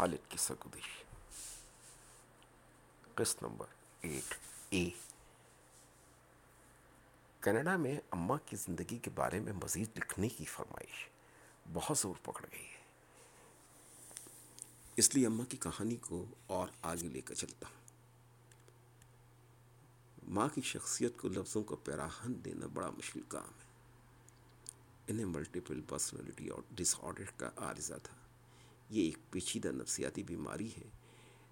[0.00, 1.04] خالد کی سرگزش
[3.14, 3.66] قسط number
[4.00, 4.34] eight,
[4.70, 4.90] اے۔
[7.40, 11.08] Canada میں اماں کی زندگی کے بارے میں مزید لکھنے کی فرمائش
[11.72, 12.80] بہت زور پکڑ گئی ہے۔
[14.96, 17.80] اس لیے اماں کی کہانی کو اور آگے لے کر چلتا ہوں۔
[20.30, 23.66] ماں کی شخصیت کو لفظوں کو پیراہن دینا بڑا مشکل کام ہے۔
[25.08, 28.19] انہیں ملٹیپل پرسنالٹی اور ڈس آرڈر کا عارضہ تھا۔
[28.90, 30.88] یہ ایک پیچیدہ نفسیاتی بیماری ہے،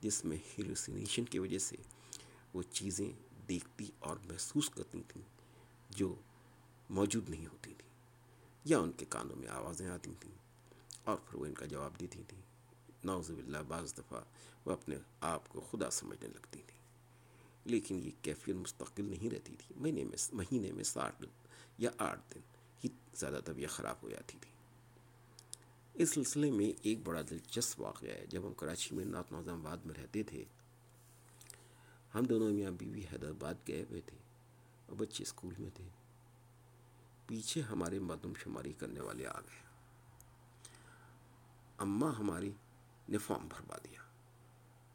[0.00, 1.76] جس میں ہیلوسینیشن کی وجہ سے
[2.54, 3.10] وہ چیزیں
[3.48, 5.22] دیکھتی اور محسوس کرتی تھیں
[5.90, 6.14] جو
[6.90, 7.88] موجود نہیں ہوتی تھیں،
[8.64, 10.34] یا ان کے کانوں میں آوازیں آتی تھیں
[11.04, 12.40] اور پھر وہ ان کا جواب دیتی تھیں۔
[13.04, 14.20] نوز باللہ، بعض دفعہ
[14.64, 16.78] وہ اپنے آپ کو خدا سمجھنے لگتی تھیں،
[17.64, 21.24] لیکن یہ کیفیت مستقل نہیں رہتی تھی۔ مہینے میں مہینے میں ساٹھ
[21.78, 22.40] یا آٹھ دن
[22.84, 24.50] ہی زیادہ طبیعت خراب ہو جاتی تھی۔
[26.00, 29.76] اس سلسلے میں ایک بڑا دلچسپ واقعہ ہے۔ جب ہم کراچی میں نعت نظام آباد
[29.84, 30.44] میں رہتے تھے،
[32.14, 34.16] ہم دونوں میاں بیوی حیدرآباد گئے ہوئے تھے
[34.86, 35.88] اور بچے اسکول میں تھے۔
[37.26, 39.62] پیچھے ہمارے مردم شماری کرنے والے آ گئے۔
[41.78, 42.50] اماں ہماری
[43.08, 44.00] نے فارم بھروا دیا۔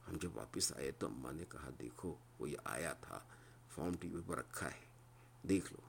[0.07, 3.19] ہم جب واپس آئے تو اماں نے کہا، دیکھو، وہ یہ آیا تھا،
[3.75, 4.85] فارم ٹی وی پر رکھا ہے،
[5.49, 5.81] دیکھ لو۔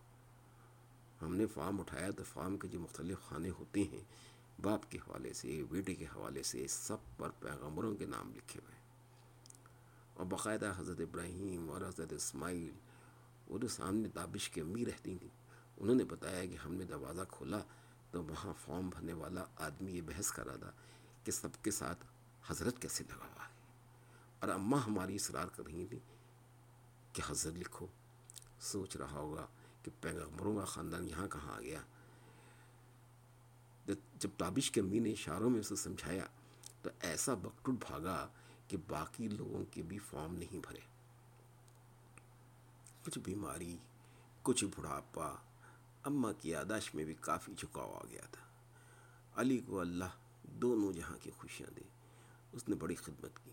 [1.27, 5.33] ہم نے فارم اٹھایا تو فارم کے جو مختلف خانے ہوتے ہیں باپ کے حوالے
[5.33, 8.83] سے بیٹے کے حوالے سے سب پر پیغمبروں کے نام لکھے ہوئے ہیں۔
[10.15, 12.75] اور باقاعدہ حضرت ابراہیم اور حضرت اسماعیل
[13.49, 15.31] وہ جو سامنے تابش کے امی رہتی تھیں،
[15.77, 17.59] انہوں نے بتایا کہ ہم نے دروازہ کھولا
[18.11, 20.73] تو وہاں فارم بھرنے والا آدمی یہ بحث کر رہا تھا
[21.25, 22.05] کہ سب کے ساتھ
[22.47, 23.55] حضرت کیسے لگا ہوا ہے۔
[24.41, 26.01] اور اماں ہماری اصرار کر رہی تھیں
[27.13, 27.87] کہ حضرت لکھو۔
[28.61, 29.47] سوچ رہا ہوگا
[29.83, 31.81] کہ پیغمبروں کا خاندان یہاں کہاں آ گیا۔
[34.19, 36.25] جب تابش کے امی نے اشاروں میں اسے سمجھایا
[36.83, 38.29] تو ایسا بکٹ بھاگا
[38.69, 40.81] کہ باقی لوگوں کے بھی فارم نہیں بھرے۔
[43.05, 43.79] کچھ بیماری،
[44.43, 45.35] کچھ بڑھاپا،
[46.03, 48.47] اماں کی یاداشت میں بھی کافی جھکاؤ آ گیا تھا۔
[49.41, 50.05] علی کو اللہ
[50.43, 51.83] دونوں جہاں کی خوشیاں دے،
[52.53, 53.51] اس نے بڑی خدمت کی۔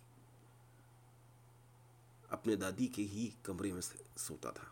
[2.30, 3.82] اپنے دادی کے ہی کمرے میں
[4.18, 4.64] سوتا تھا۔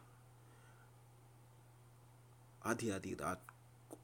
[2.62, 3.51] آدھی آدھی رات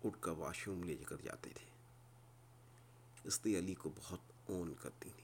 [0.03, 1.65] اٹھ کر واش روم لے کر جاتے تھے۔
[3.23, 5.23] اس لیے علی کو بہت اون کرتی تھی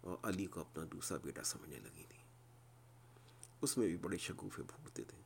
[0.00, 2.18] اور علی کو اپنا دوسرا بیٹا سمجھنے لگی تھی۔
[3.60, 5.18] اس میں بھی بڑے شگوفے بھوکتے تھے۔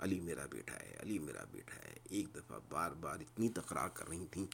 [0.00, 4.08] علی میرا بیٹا ہے، علی میرا بیٹا ہے۔ ایک دفعہ بار بار اتنی تکرار کر
[4.08, 4.46] رہی تھیں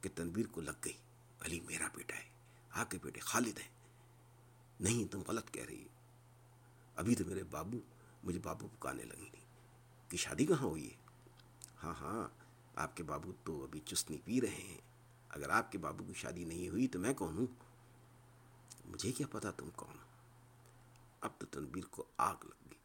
[0.00, 0.92] کہ تنویر کو لگ گئی،
[1.40, 2.28] علی میرا بیٹا ہے،
[2.70, 3.68] آ کے بیٹے خالد ہیں۔
[4.80, 5.88] نہیں، تم غلط کہہ رہی
[6.96, 7.78] ابھی تو میرے بابو
[8.24, 9.44] مجھے بابو پکانے لگی تھی
[10.08, 11.09] کہ شادی کہاں ہوئی ہے؟
[11.82, 12.28] ہاں ہاں
[12.74, 14.80] آپ کے بابو تو ابھی چسنی پی رہے ہیں۔
[15.28, 17.46] اگر آپ کے بابو کی شادی نہیں ہوئی تو میں کون ہوں؟
[18.84, 20.06] مجھے کیا پتا تم کون ہو؟
[21.20, 22.78] اب تو تنبیر کو آگ لگ گئی۔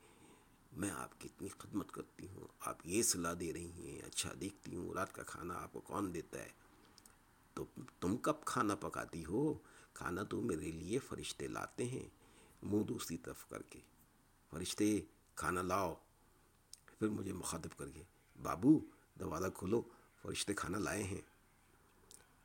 [0.71, 4.75] میں آپ کی اتنی خدمت کرتی ہوں، آپ یہ صلاح دے رہی ہیں اچھا دیکھتی
[4.75, 6.49] ہوں، رات کا کھانا آپ کو کون دیتا ہے؟
[7.53, 7.65] تو
[7.99, 9.53] تم کب کھانا پکاتی ہو؟
[9.93, 12.09] کھانا تو میرے لیے فرشتے لاتے ہیں،
[12.63, 13.79] منہ دوسری طرف کر کے۔
[14.49, 15.01] فرشتے،
[15.35, 15.95] کھانا لاؤ۔
[16.99, 18.03] پھر مجھے مخاطب کر کے۔
[18.41, 18.79] بابو،
[19.19, 19.81] دروازہ کھولو،
[20.21, 21.21] فرشتے کھانا لائے ہیں۔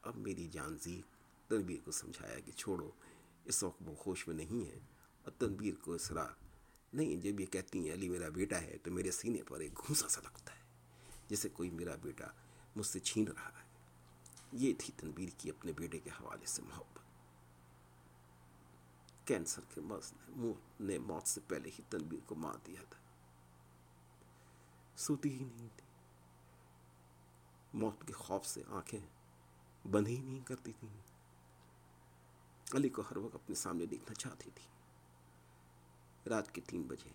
[0.03, 1.03] اب میری جان زی
[1.49, 2.91] تنبیر کو سمجھایا کہ چھوڑو،
[3.45, 4.78] اس وقت وہ خوش میں نہیں ہے
[5.23, 6.27] اور تنبیر کو اسرا
[6.93, 10.09] نہیں، جب یہ کہتی ہیں، علی میرا بیٹا ہے تو میرے سینے پر ایک گھونسا
[10.09, 10.61] سا لگتا ہے،
[11.28, 12.27] جیسے کوئی میرا بیٹا
[12.77, 13.69] مجھ سے چھین رہا ہے۔
[14.53, 17.01] یہ تھی تنبیر کی اپنے بیٹے کے حوالے سے محبت۔
[19.25, 23.09] کینسر کے مرض نے منہ نے موت سے پہلے ہی تنبیر کو مار دیا تھا۔
[25.00, 25.88] سوتی ہی نہیں تھی۔
[27.75, 29.00] موت کے خوف سے آنکھیں
[29.91, 31.00] بند ہی نہیں کرتی تھیں۔
[32.77, 34.69] علی کو ہر وقت اپنے سامنے دیکھنا چاہتی تھی۔
[36.28, 37.10] رات کے تین بجے،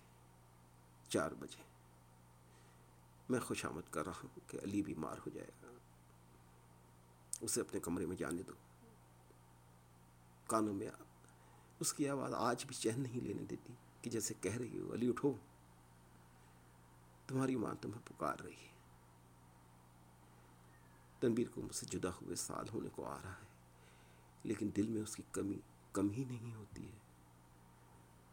[1.10, 1.64] چار بجے۔
[3.30, 5.68] میں خوش آمد کر رہا ہوں کہ علی بیمار ہو جائے گا۔
[7.42, 8.54] اسے اپنے کمرے میں جانے دو۔
[10.48, 10.90] کانوں میں
[11.80, 15.10] اس کی آواز آج بھی چہن نہیں لینے دیتی کہ جیسے کہہ رہی ہو، علی
[15.10, 15.34] اٹھو۔
[17.28, 18.76] تمہاری ماں تمہیں پکار رہی ہے۔
[21.20, 23.48] تنبیر کو مجھ سے جدا ہوئے سال ہونے کو آ رہا ہے،
[24.44, 25.58] لیکن دل میں اس کی کمی
[25.92, 26.98] کم ہی نہیں ہوتی ہے۔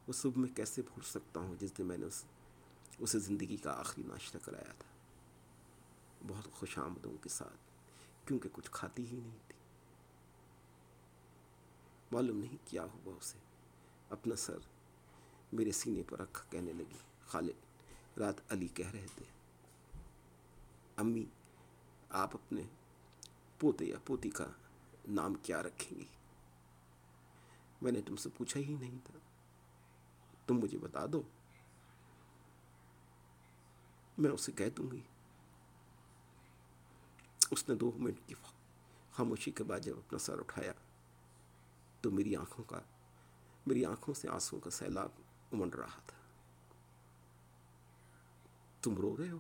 [0.07, 2.25] وہ صبح میں کیسے بھول سکتا ہوں جس دن میں نے اس،
[2.99, 4.93] اسے زندگی کا آخری ناشتہ کرایا تھا۔
[6.27, 7.59] بہت خوش آمدوں کے ساتھ،
[8.29, 9.59] کیونکہ کچھ کھاتی ہی نہیں تھی۔
[12.13, 13.39] معلوم نہیں کیا ہوا اسے۔
[14.11, 14.59] اپنا سر
[15.53, 17.72] میرے سینے پر رکھ کہنے لگی، خالد
[18.19, 19.25] رات علی کہہ رہے تھے،
[20.97, 21.25] امی،
[22.09, 22.63] آپ اپنے
[23.59, 24.47] پوتے یا پوتی کا
[25.09, 26.05] نام کیا رکھیں گی؟
[27.83, 29.19] میں نے تم سے پوچھا ہی نہیں تھا۔
[30.47, 31.23] تم مجھے بتا دو،
[34.19, 35.01] میں اسے کہہ دوں گی۔
[37.51, 38.35] اس نے دو منٹ کی
[39.13, 40.73] خاموشی کے بعد جب اپنا سر اٹھایا،
[42.01, 42.81] تو میری آنکھوں کا،
[43.67, 45.09] میری آنکھوں سے آنسوں کا سیلاب
[45.53, 46.22] امن رہا تھا۔
[48.83, 49.39] تم رو رہے ہو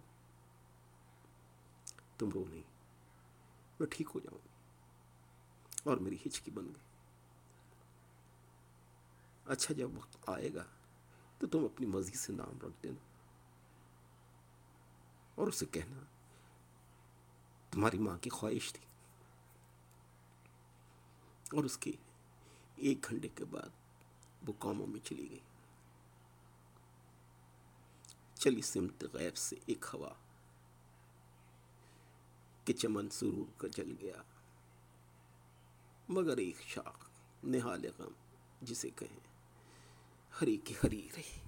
[2.18, 2.62] تم رو نہیں
[3.80, 4.48] میں ٹھیک ہو جاؤں
[5.84, 6.90] اور میری ہچکی بن گئی
[9.46, 10.64] اچھا جب وقت آئے گا
[11.38, 13.10] تو تم اپنی مرضی سے نام رکھ دینا
[15.34, 16.04] اور اسے کہنا
[17.70, 18.86] تمہاری ماں کی خواہش تھی
[21.52, 21.92] اور اس کے
[22.76, 25.40] ایک گھنٹے کے بعد وہ کاموں میں چلی گئی
[28.42, 30.12] چلی سمت غیب سے ایک ہوا
[32.64, 34.22] کہ چمن سرور کا جل گیا،
[36.08, 37.06] مگر ایک شاخ،
[37.44, 38.12] نہال غم،
[38.62, 39.20] جسے کہیں
[40.40, 41.38] ہری کی ہری رہی۔